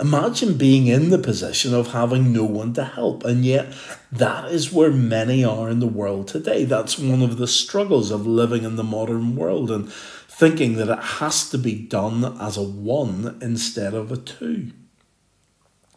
Imagine 0.00 0.56
being 0.56 0.88
in 0.88 1.10
the 1.10 1.18
position 1.18 1.72
of 1.72 1.92
having 1.92 2.32
no 2.32 2.44
one 2.44 2.72
to 2.74 2.84
help, 2.84 3.24
and 3.24 3.44
yet 3.44 3.72
that 4.10 4.50
is 4.50 4.72
where 4.72 4.90
many 4.90 5.44
are 5.44 5.70
in 5.70 5.78
the 5.78 5.86
world 5.86 6.26
today. 6.26 6.64
That's 6.64 6.98
one 6.98 7.22
of 7.22 7.36
the 7.36 7.46
struggles 7.46 8.10
of 8.10 8.26
living 8.26 8.64
in 8.64 8.74
the 8.74 8.82
modern 8.82 9.36
world 9.36 9.70
and 9.70 9.92
thinking 9.92 10.74
that 10.74 10.88
it 10.88 10.98
has 10.98 11.48
to 11.50 11.58
be 11.58 11.74
done 11.74 12.36
as 12.40 12.56
a 12.56 12.62
one 12.62 13.38
instead 13.40 13.94
of 13.94 14.10
a 14.10 14.16
two. 14.16 14.72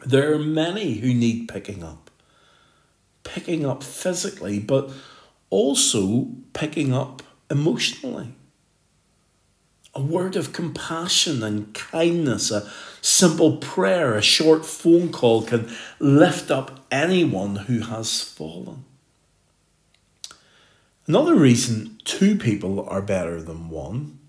There 0.07 0.33
are 0.33 0.39
many 0.39 0.95
who 0.95 1.13
need 1.13 1.49
picking 1.49 1.83
up, 1.83 2.09
picking 3.23 3.65
up 3.65 3.83
physically, 3.83 4.57
but 4.57 4.89
also 5.49 6.29
picking 6.53 6.93
up 6.93 7.21
emotionally 7.49 8.33
a 9.97 9.99
word 9.99 10.35
of 10.35 10.53
compassion 10.53 11.41
and 11.41 11.73
kindness, 11.73 12.51
a 12.51 12.69
simple 13.01 13.57
prayer, 13.57 14.13
a 14.13 14.21
short 14.21 14.63
phone 14.63 15.11
call 15.11 15.41
can 15.41 15.75
lift 15.99 16.51
up 16.51 16.85
anyone 16.91 17.55
who 17.55 17.79
has 17.79 18.21
fallen. 18.21 18.85
Another 21.07 21.33
reason 21.33 21.99
two 22.05 22.37
people 22.37 22.87
are 22.87 23.01
better 23.01 23.41
than 23.41 23.69
one, 23.69 24.19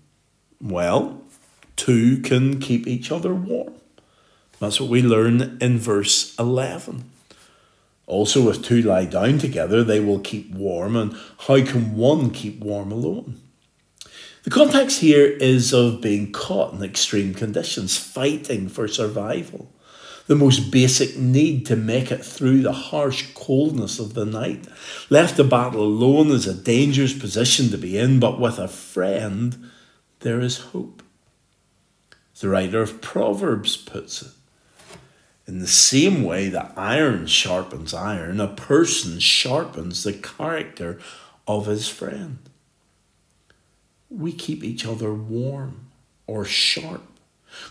well, 0.59 1.21
two 1.75 2.17
can 2.17 2.59
keep 2.59 2.87
each 2.87 3.11
other 3.11 3.35
warm. 3.35 3.75
That's 4.59 4.79
what 4.79 4.89
we 4.89 5.01
learn 5.01 5.57
in 5.61 5.79
verse 5.79 6.37
11. 6.37 7.09
Also, 8.07 8.49
if 8.49 8.61
two 8.61 8.81
lie 8.81 9.05
down 9.05 9.37
together, 9.37 9.83
they 9.83 9.99
will 9.99 10.19
keep 10.19 10.51
warm, 10.51 10.95
and 10.95 11.15
how 11.41 11.63
can 11.63 11.95
one 11.95 12.31
keep 12.31 12.59
warm 12.59 12.91
alone? 12.91 13.39
The 14.43 14.49
context 14.49 15.01
here 15.01 15.27
is 15.27 15.73
of 15.73 16.01
being 16.01 16.31
caught 16.31 16.73
in 16.73 16.81
extreme 16.81 17.33
conditions, 17.33 17.97
fighting 17.97 18.67
for 18.67 18.87
survival. 18.87 19.71
The 20.25 20.35
most 20.35 20.71
basic 20.71 21.17
need 21.17 21.65
to 21.67 21.75
make 21.75 22.11
it 22.11 22.23
through 22.25 22.61
the 22.61 22.73
harsh 22.73 23.27
coldness 23.33 23.99
of 23.99 24.13
the 24.13 24.25
night. 24.25 24.67
Left 25.09 25.37
to 25.37 25.43
battle 25.43 25.81
alone 25.81 26.31
is 26.31 26.47
a 26.47 26.53
dangerous 26.53 27.13
position 27.13 27.69
to 27.69 27.77
be 27.77 27.97
in, 27.97 28.19
but 28.19 28.39
with 28.39 28.59
a 28.59 28.67
friend, 28.67 29.69
there 30.21 30.39
is 30.39 30.57
hope. 30.57 31.03
The 32.39 32.49
writer 32.49 32.81
of 32.81 33.01
Proverbs 33.01 33.75
puts 33.77 34.21
it. 34.21 34.31
In 35.49 35.59
the 35.59 35.67
same 35.67 36.23
way 36.23 36.47
that 36.49 36.73
iron 36.77 37.25
sharpens 37.25 37.93
iron, 37.93 38.39
a 38.39 38.47
person 38.47 39.19
sharpens 39.19 40.03
the 40.03 40.13
character 40.13 40.99
of 41.47 41.65
his 41.65 41.87
friend 41.89 42.37
we 44.09 44.31
keep 44.31 44.63
each 44.63 44.85
other 44.85 45.13
warm 45.13 45.91
or 46.25 46.43
sharp. 46.43 47.03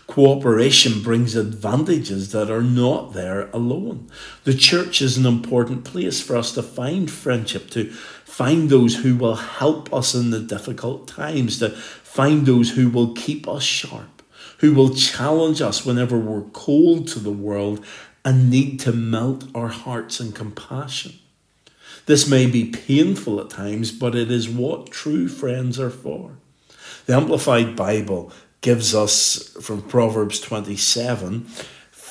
Cooperation 0.07 1.01
brings 1.01 1.35
advantages 1.35 2.31
that 2.31 2.51
are 2.51 2.61
not 2.61 3.13
there 3.13 3.49
alone. 3.51 4.09
The 4.43 4.53
church 4.53 5.01
is 5.01 5.17
an 5.17 5.25
important 5.25 5.85
place 5.85 6.21
for 6.21 6.35
us 6.35 6.53
to 6.53 6.63
find 6.63 7.09
friendship, 7.09 7.69
to 7.71 7.89
find 8.25 8.69
those 8.69 8.97
who 8.97 9.15
will 9.15 9.35
help 9.35 9.93
us 9.93 10.13
in 10.13 10.31
the 10.31 10.39
difficult 10.39 11.07
times, 11.07 11.59
to 11.59 11.69
find 11.69 12.45
those 12.45 12.71
who 12.71 12.89
will 12.89 13.13
keep 13.13 13.47
us 13.47 13.63
sharp, 13.63 14.18
who 14.59 14.73
will 14.73 14.93
challenge 14.93 15.61
us 15.61 15.85
whenever 15.85 16.17
we're 16.17 16.49
cold 16.51 17.07
to 17.09 17.19
the 17.19 17.31
world 17.31 17.83
and 18.23 18.49
need 18.49 18.79
to 18.81 18.91
melt 18.91 19.45
our 19.55 19.69
hearts 19.69 20.19
in 20.19 20.31
compassion. 20.31 21.13
This 22.05 22.27
may 22.27 22.45
be 22.45 22.65
painful 22.65 23.39
at 23.39 23.49
times, 23.49 23.91
but 23.91 24.15
it 24.15 24.31
is 24.31 24.49
what 24.49 24.91
true 24.91 25.27
friends 25.27 25.79
are 25.79 25.89
for. 25.89 26.31
The 27.05 27.15
Amplified 27.15 27.75
Bible 27.75 28.31
gives 28.61 28.93
us 28.93 29.55
from 29.61 29.81
Proverbs 29.81 30.39
27 30.39 31.47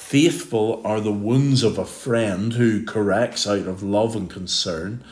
faithful 0.09 0.81
are 0.87 1.03
the 1.03 1.13
wounds 1.13 1.63
of 1.63 1.77
a 1.77 1.85
friend 1.85 2.55
who 2.55 2.83
corrects 2.83 3.47
out 3.47 3.67
of 3.67 3.83
love 3.83 4.17
and 4.17 4.31
concern, 4.31 5.05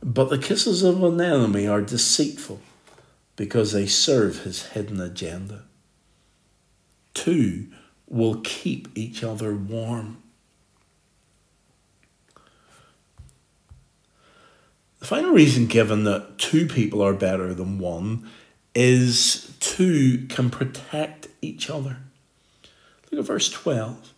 but 0.00 0.30
the 0.30 0.38
kisses 0.38 0.84
of 0.84 1.02
an 1.02 1.20
enemy 1.20 1.66
are 1.66 1.82
deceitful 1.82 2.60
because 3.34 3.72
they 3.72 3.86
serve 3.86 4.44
his 4.44 4.66
hidden 4.66 5.00
agenda. 5.00 5.64
Two 7.18 7.66
will 8.06 8.40
keep 8.44 8.96
each 8.96 9.24
other 9.24 9.52
warm. 9.52 10.22
The 15.00 15.06
final 15.06 15.32
reason 15.32 15.66
given 15.66 16.04
that 16.04 16.38
two 16.38 16.68
people 16.68 17.02
are 17.02 17.12
better 17.12 17.52
than 17.54 17.80
one 17.80 18.30
is 18.72 19.52
two 19.58 20.26
can 20.28 20.48
protect 20.48 21.26
each 21.42 21.68
other. 21.68 21.96
Look 23.10 23.18
at 23.18 23.26
verse 23.26 23.50
12. 23.50 24.12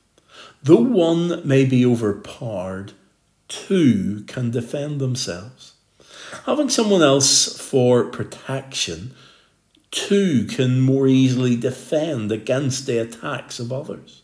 Though 0.63 0.77
one 0.77 1.49
may 1.49 1.65
be 1.65 1.87
overpowered, 1.87 2.93
two 3.49 4.25
can 4.27 4.51
defend 4.51 5.01
themselves. 5.01 5.73
Having 6.45 6.69
someone 6.69 7.03
else 7.03 7.59
for 7.59 8.05
protection, 8.05 9.15
two 9.91 10.45
can 10.45 10.81
more 10.81 11.07
easily 11.07 11.57
defend 11.57 12.33
against 12.33 12.87
the 12.87 12.99
attacks 12.99 13.59
of 13.59 13.73
others 13.73 14.21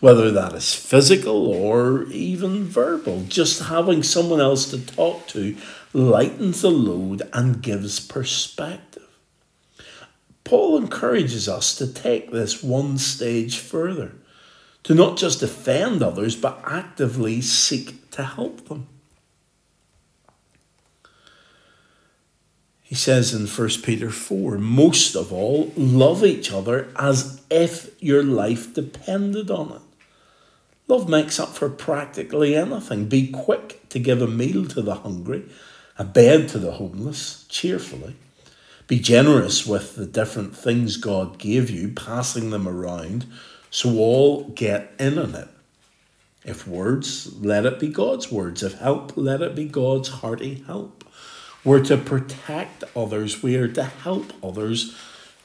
whether 0.00 0.30
that 0.30 0.52
is 0.52 0.74
physical 0.74 1.46
or 1.46 2.04
even 2.04 2.64
verbal. 2.64 3.24
Just 3.28 3.64
having 3.64 4.02
someone 4.02 4.40
else 4.40 4.70
to 4.70 4.84
talk 4.84 5.26
to 5.28 5.56
lightens 5.92 6.62
the 6.62 6.70
load 6.70 7.22
and 7.32 7.62
gives 7.62 8.00
perspective. 8.00 9.02
Paul 10.44 10.78
encourages 10.78 11.48
us 11.48 11.74
to 11.76 11.92
take 11.92 12.30
this 12.30 12.62
one 12.62 12.98
stage 12.98 13.58
further, 13.58 14.12
to 14.84 14.94
not 14.94 15.18
just 15.18 15.40
defend 15.40 16.02
others, 16.02 16.36
but 16.36 16.60
actively 16.64 17.40
seek 17.40 18.10
to 18.12 18.24
help 18.24 18.68
them. 18.68 18.88
He 22.88 22.94
says 22.94 23.34
in 23.34 23.46
1 23.46 23.68
Peter 23.82 24.08
4 24.08 24.56
most 24.56 25.14
of 25.14 25.30
all, 25.30 25.70
love 25.76 26.24
each 26.24 26.50
other 26.50 26.90
as 26.96 27.42
if 27.50 27.90
your 28.02 28.22
life 28.22 28.72
depended 28.72 29.50
on 29.50 29.72
it. 29.72 29.82
Love 30.86 31.06
makes 31.06 31.38
up 31.38 31.50
for 31.50 31.68
practically 31.68 32.56
anything. 32.56 33.04
Be 33.04 33.30
quick 33.30 33.86
to 33.90 33.98
give 33.98 34.22
a 34.22 34.26
meal 34.26 34.64
to 34.68 34.80
the 34.80 34.94
hungry, 34.94 35.44
a 35.98 36.04
bed 36.04 36.48
to 36.48 36.58
the 36.58 36.72
homeless, 36.72 37.44
cheerfully. 37.50 38.16
Be 38.86 38.98
generous 38.98 39.66
with 39.66 39.96
the 39.96 40.06
different 40.06 40.56
things 40.56 40.96
God 40.96 41.36
gave 41.38 41.68
you, 41.68 41.90
passing 41.90 42.48
them 42.48 42.66
around 42.66 43.26
so 43.70 43.98
all 43.98 44.44
get 44.44 44.94
in 44.98 45.18
on 45.18 45.34
it. 45.34 45.48
If 46.42 46.66
words, 46.66 47.36
let 47.38 47.66
it 47.66 47.78
be 47.78 47.88
God's 47.88 48.32
words. 48.32 48.62
If 48.62 48.78
help, 48.78 49.12
let 49.14 49.42
it 49.42 49.54
be 49.54 49.66
God's 49.66 50.08
hearty 50.08 50.64
help. 50.66 50.97
We're 51.64 51.84
to 51.84 51.96
protect 51.96 52.84
others, 52.96 53.42
we 53.42 53.56
are 53.56 53.68
to 53.68 53.84
help 53.84 54.32
others. 54.42 54.96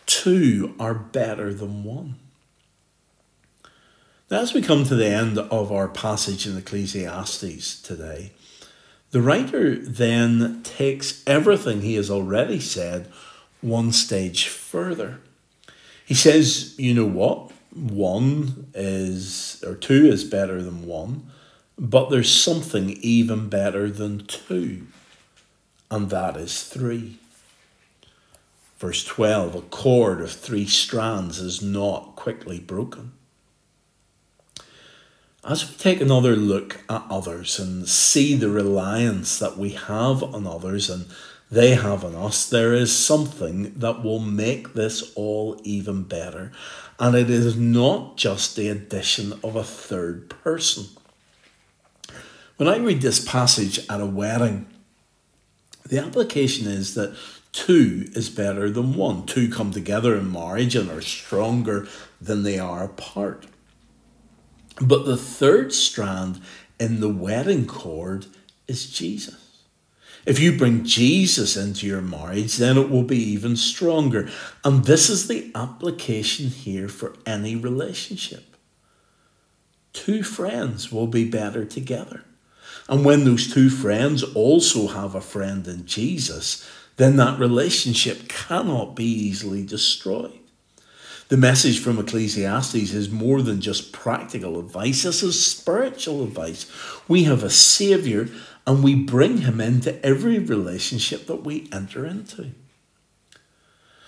Two 0.06 0.76
are 0.80 0.94
better 0.94 1.54
than 1.54 1.84
one. 1.84 2.16
Now, 4.30 4.42
as 4.42 4.54
we 4.54 4.62
come 4.62 4.84
to 4.86 4.96
the 4.96 5.08
end 5.08 5.38
of 5.38 5.72
our 5.72 5.88
passage 5.88 6.48
in 6.48 6.58
Ecclesiastes 6.58 7.82
today, 7.82 8.32
the 9.12 9.22
writer 9.22 9.76
then 9.76 10.62
takes 10.64 11.24
everything 11.28 11.82
he 11.82 11.96
has 11.96 12.10
already 12.10 12.60
said 12.60 13.12
one 13.62 13.92
stage 13.92 14.48
further. 14.48 15.20
He 16.06 16.14
says, 16.14 16.78
you 16.80 16.94
know 16.94 17.06
what? 17.06 17.52
One 17.76 18.68
is, 18.74 19.64
or 19.66 19.76
two 19.76 20.08
is 20.08 20.24
better 20.24 20.62
than 20.62 20.86
one, 20.86 21.28
but 21.78 22.10
there's 22.10 22.32
something 22.32 22.92
even 23.02 23.50
better 23.50 23.90
than 23.90 24.26
two 24.26 24.88
and 25.94 26.10
that 26.10 26.36
is 26.36 26.64
three. 26.64 27.20
Verse 28.80 29.04
12 29.04 29.56
a 29.56 29.62
cord 29.62 30.22
of 30.22 30.32
three 30.32 30.66
strands 30.66 31.38
is 31.38 31.62
not 31.62 32.16
quickly 32.16 32.60
broken. 32.60 33.12
As 35.46 35.70
we 35.70 35.76
take 35.76 36.02
another 36.02 36.36
look 36.36 36.80
at 36.90 37.04
others 37.12 37.60
and 37.60 37.88
see 37.88 38.34
the 38.34 38.50
reliance 38.50 39.38
that 39.38 39.56
we 39.56 39.70
have 39.70 40.24
on 40.24 40.48
others 40.48 40.90
and 40.90 41.06
they 41.52 41.76
have 41.76 42.04
on 42.04 42.16
us, 42.16 42.50
there 42.50 42.74
is 42.74 42.92
something 42.92 43.74
that 43.76 44.02
will 44.02 44.20
make 44.20 44.74
this 44.74 45.14
all 45.14 45.62
even 45.64 46.02
better. 46.02 46.52
And 46.98 47.16
it 47.16 47.30
is 47.30 47.56
not 47.56 48.18
just 48.18 48.56
the 48.56 48.70
addition 48.70 49.34
of 49.44 49.56
a 49.56 49.64
third 49.64 50.32
person. 50.32 50.86
When 52.58 52.68
I 52.68 52.78
read 52.78 53.02
this 53.02 53.24
passage 53.24 53.80
at 53.90 54.02
a 54.02 54.08
wedding, 54.08 54.73
the 55.94 56.04
application 56.04 56.66
is 56.66 56.96
that 56.96 57.16
two 57.52 58.10
is 58.14 58.28
better 58.28 58.72
than 58.72 58.96
one. 58.96 59.28
Two 59.28 59.48
come 59.48 59.70
together 59.70 60.18
in 60.18 60.32
marriage 60.32 60.76
and 60.76 60.90
are 60.90 61.02
stronger 61.02 61.88
than 62.20 62.42
they 62.42 62.58
are 62.58 62.84
apart. 62.84 63.46
But 64.82 65.06
the 65.06 65.16
third 65.16 65.72
strand 65.72 66.42
in 66.80 67.00
the 67.00 67.14
wedding 67.14 67.68
cord 67.68 68.26
is 68.68 68.90
Jesus. 68.90 69.62
If 70.26 70.40
you 70.40 70.58
bring 70.58 70.84
Jesus 70.84 71.56
into 71.56 71.86
your 71.86 72.02
marriage, 72.02 72.58
then 72.58 72.76
it 72.76 72.90
will 72.90 73.04
be 73.04 73.22
even 73.32 73.56
stronger. 73.56 74.32
And 74.64 74.86
this 74.86 75.12
is 75.12 75.28
the 75.28 75.52
application 75.54 76.48
here 76.48 76.88
for 76.88 77.14
any 77.24 77.56
relationship. 77.56 78.56
Two 79.94 80.24
friends 80.24 80.92
will 80.92 81.06
be 81.06 81.30
better 81.30 81.66
together. 81.66 82.24
And 82.90 83.06
when 83.06 83.24
those 83.24 83.52
two 83.54 83.70
friends 83.70 84.24
also 84.24 84.88
have 84.88 85.16
a 85.16 85.22
friend 85.22 85.68
in 85.68 85.86
Jesus, 85.86 86.68
then 86.98 87.16
that 87.18 87.40
relationship 87.40 88.28
cannot 88.28 88.96
be 88.96 89.06
easily 89.06 89.66
destroyed. 89.66 90.40
The 91.30 91.38
message 91.38 91.80
from 91.80 91.98
Ecclesiastes 91.98 92.94
is 92.94 93.10
more 93.10 93.42
than 93.42 93.62
just 93.62 93.94
practical 93.94 94.60
advice, 94.60 95.04
this 95.04 95.24
is 95.24 95.44
spiritual 95.44 96.24
advice. 96.24 96.70
We 97.08 97.24
have 97.24 97.44
a 97.44 97.50
Saviour 97.50 98.28
and 98.68 98.84
we 98.84 98.94
bring 98.96 99.40
Him 99.40 99.60
into 99.60 100.04
every 100.06 100.38
relationship 100.38 101.26
that 101.28 101.44
we 101.44 101.70
enter 101.72 102.06
into. 102.06 102.52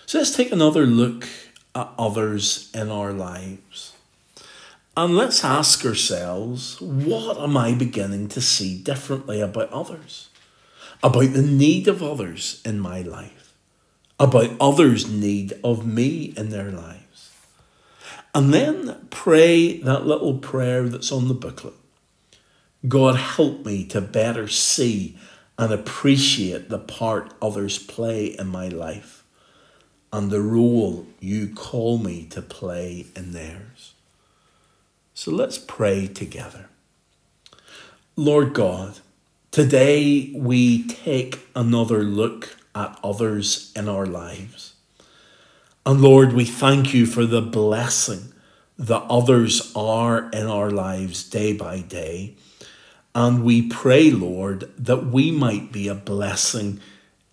So 0.05 0.19
let's 0.19 0.35
take 0.35 0.51
another 0.51 0.85
look 0.85 1.27
at 1.73 1.89
others 1.97 2.69
in 2.73 2.91
our 2.91 3.11
lives. 3.11 3.94
And 4.97 5.17
let's 5.17 5.43
ask 5.43 5.85
ourselves 5.85 6.79
what 6.79 7.37
am 7.37 7.57
I 7.57 7.73
beginning 7.73 8.29
to 8.29 8.41
see 8.41 8.77
differently 8.77 9.41
about 9.41 9.71
others? 9.71 10.29
About 11.03 11.33
the 11.33 11.41
need 11.41 11.89
of 11.89 12.01
others 12.01 12.61
in 12.63 12.79
my 12.79 13.01
life? 13.01 13.53
About 14.17 14.51
others' 14.61 15.09
need 15.09 15.53
of 15.65 15.85
me 15.85 16.33
in 16.37 16.49
their 16.49 16.71
lives? 16.71 17.31
And 18.33 18.53
then 18.53 19.07
pray 19.09 19.79
that 19.79 20.05
little 20.05 20.37
prayer 20.37 20.87
that's 20.87 21.11
on 21.11 21.27
the 21.27 21.33
booklet 21.33 21.73
God, 22.87 23.15
help 23.15 23.65
me 23.65 23.83
to 23.85 23.99
better 23.99 24.47
see 24.47 25.17
and 25.57 25.73
appreciate 25.73 26.69
the 26.69 26.77
part 26.77 27.33
others 27.41 27.79
play 27.79 28.27
in 28.27 28.47
my 28.47 28.67
life 28.67 29.23
and 30.13 30.29
the 30.29 30.41
role 30.41 31.07
you 31.19 31.47
call 31.53 31.97
me 31.97 32.25
to 32.27 32.41
play 32.41 33.07
in 33.15 33.31
theirs. 33.31 33.94
So 35.17 35.31
let's 35.31 35.57
pray 35.57 36.07
together. 36.07 36.67
Lord 38.17 38.53
God, 38.53 38.99
today 39.49 40.33
we 40.35 40.85
take 40.87 41.47
another 41.55 42.03
look 42.03 42.57
at 42.75 42.99
others 43.01 43.71
in 43.77 43.87
our 43.87 44.05
lives. 44.05 44.73
And 45.85 46.01
Lord, 46.01 46.33
we 46.33 46.43
thank 46.43 46.93
you 46.93 47.05
for 47.05 47.25
the 47.25 47.41
blessing 47.41 48.33
that 48.77 49.03
others 49.09 49.71
are 49.73 50.29
in 50.31 50.47
our 50.47 50.69
lives 50.69 51.23
day 51.23 51.53
by 51.53 51.79
day. 51.79 52.35
And 53.15 53.45
we 53.45 53.69
pray, 53.69 54.11
Lord, 54.11 54.69
that 54.77 55.05
we 55.05 55.31
might 55.31 55.71
be 55.71 55.87
a 55.87 55.95
blessing 55.95 56.81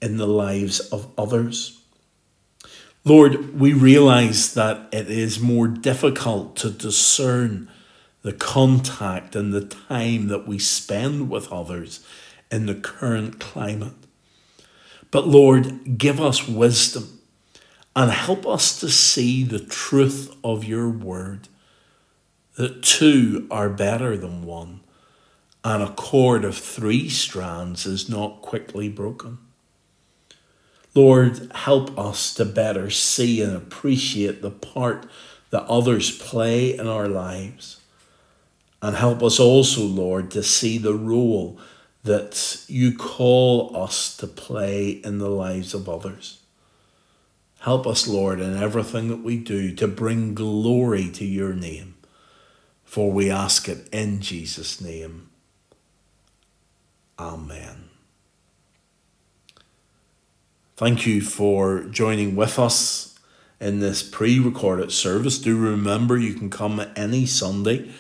in 0.01 0.19
the 0.19 0.29
lives 0.29 0.79
of 0.79 1.11
others. 1.19 1.82
Lord, 3.05 3.59
we 3.59 3.73
realize 3.73 4.55
that 4.55 4.89
it 4.93 5.11
is 5.11 5.41
more 5.41 5.67
difficult 5.67 6.55
to 6.57 6.71
discern 6.71 7.69
the 8.23 8.33
contact 8.33 9.35
and 9.35 9.53
the 9.53 9.65
time 9.65 10.29
that 10.29 10.47
we 10.47 10.59
spend 10.61 11.29
with 11.29 11.53
others 11.53 12.07
in 12.51 12.67
the 12.67 12.77
current 12.77 13.41
climate. 13.41 13.95
But 15.11 15.27
Lord, 15.27 15.99
give 15.99 16.21
us 16.21 16.47
wisdom 16.47 17.21
and 17.97 18.11
help 18.13 18.47
us 18.47 18.79
to 18.81 18.89
see 18.89 19.43
the 19.43 19.59
truth 19.59 20.35
of 20.45 20.65
your 20.65 20.89
word 20.89 21.49
that 22.55 22.83
two 22.83 23.49
are 23.51 23.69
better 23.69 24.17
than 24.17 24.45
one, 24.45 24.81
and 25.65 25.83
a 25.83 25.93
cord 25.93 26.45
of 26.45 26.57
three 26.57 27.09
strands 27.09 27.85
is 27.85 28.09
not 28.09 28.43
quickly 28.43 28.89
broken. 28.89 29.39
Lord, 30.95 31.51
help 31.55 31.99
us 31.99 32.35
to 32.35 32.45
better 32.45 32.91
see 32.91 33.41
and 33.41 33.57
appreciate 33.57 34.43
the 34.43 34.51
part 34.51 35.07
that 35.51 35.65
others 35.65 36.17
play 36.17 36.77
in 36.77 36.87
our 36.87 37.09
lives. 37.09 37.81
And 38.83 38.97
help 38.97 39.23
us 39.23 39.39
also, 39.39 39.83
Lord, 39.83 40.31
to 40.33 40.43
see 40.43 40.77
the 40.77 40.95
role 40.95 41.59
that 42.03 42.65
you 42.69 42.97
call 42.97 43.77
us 43.77 44.17
to 44.17 44.27
play 44.27 44.91
in 44.91 45.19
the 45.19 45.31
lives 45.31 45.73
of 45.73 45.89
others. 45.89 46.41
Help 47.61 47.87
us, 47.87 48.09
Lord, 48.09 48.41
in 48.41 48.61
everything 48.61 49.07
that 49.09 49.23
we 49.23 49.37
do 49.37 49.73
to 49.77 49.87
bring 49.87 50.35
glory 50.35 51.09
to 51.11 51.25
your 51.25 51.55
name. 51.55 51.95
For 52.85 53.13
we 53.13 53.31
ask 53.31 53.69
it 53.69 53.89
in 53.93 54.21
Jesus' 54.21 54.81
name. 54.81 55.31
Amen. 57.21 57.92
Thank 60.83 61.07
you 61.07 61.21
for 61.21 61.85
joining 61.85 62.35
with 62.35 62.59
us 62.59 63.17
in 63.61 63.79
this 63.79 64.03
pre 64.03 64.41
recorded 64.41 64.91
service. 64.91 65.39
Do 65.39 65.57
remember 65.57 66.19
you 66.19 66.35
can 66.35 66.51
come 66.51 66.85
any 66.97 67.25
Sunday 67.25 67.93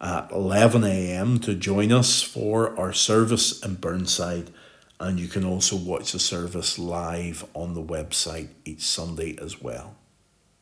at 0.00 0.32
11 0.32 0.82
a.m. 0.82 1.38
to 1.38 1.54
join 1.54 1.92
us 1.92 2.22
for 2.22 2.76
our 2.76 2.92
service 2.92 3.64
in 3.64 3.76
Burnside. 3.76 4.50
And 4.98 5.20
you 5.20 5.28
can 5.28 5.44
also 5.44 5.76
watch 5.76 6.10
the 6.10 6.18
service 6.18 6.80
live 6.80 7.44
on 7.54 7.74
the 7.74 7.82
website 7.84 8.48
each 8.64 8.82
Sunday 8.82 9.38
as 9.40 9.62
well. 9.62 9.94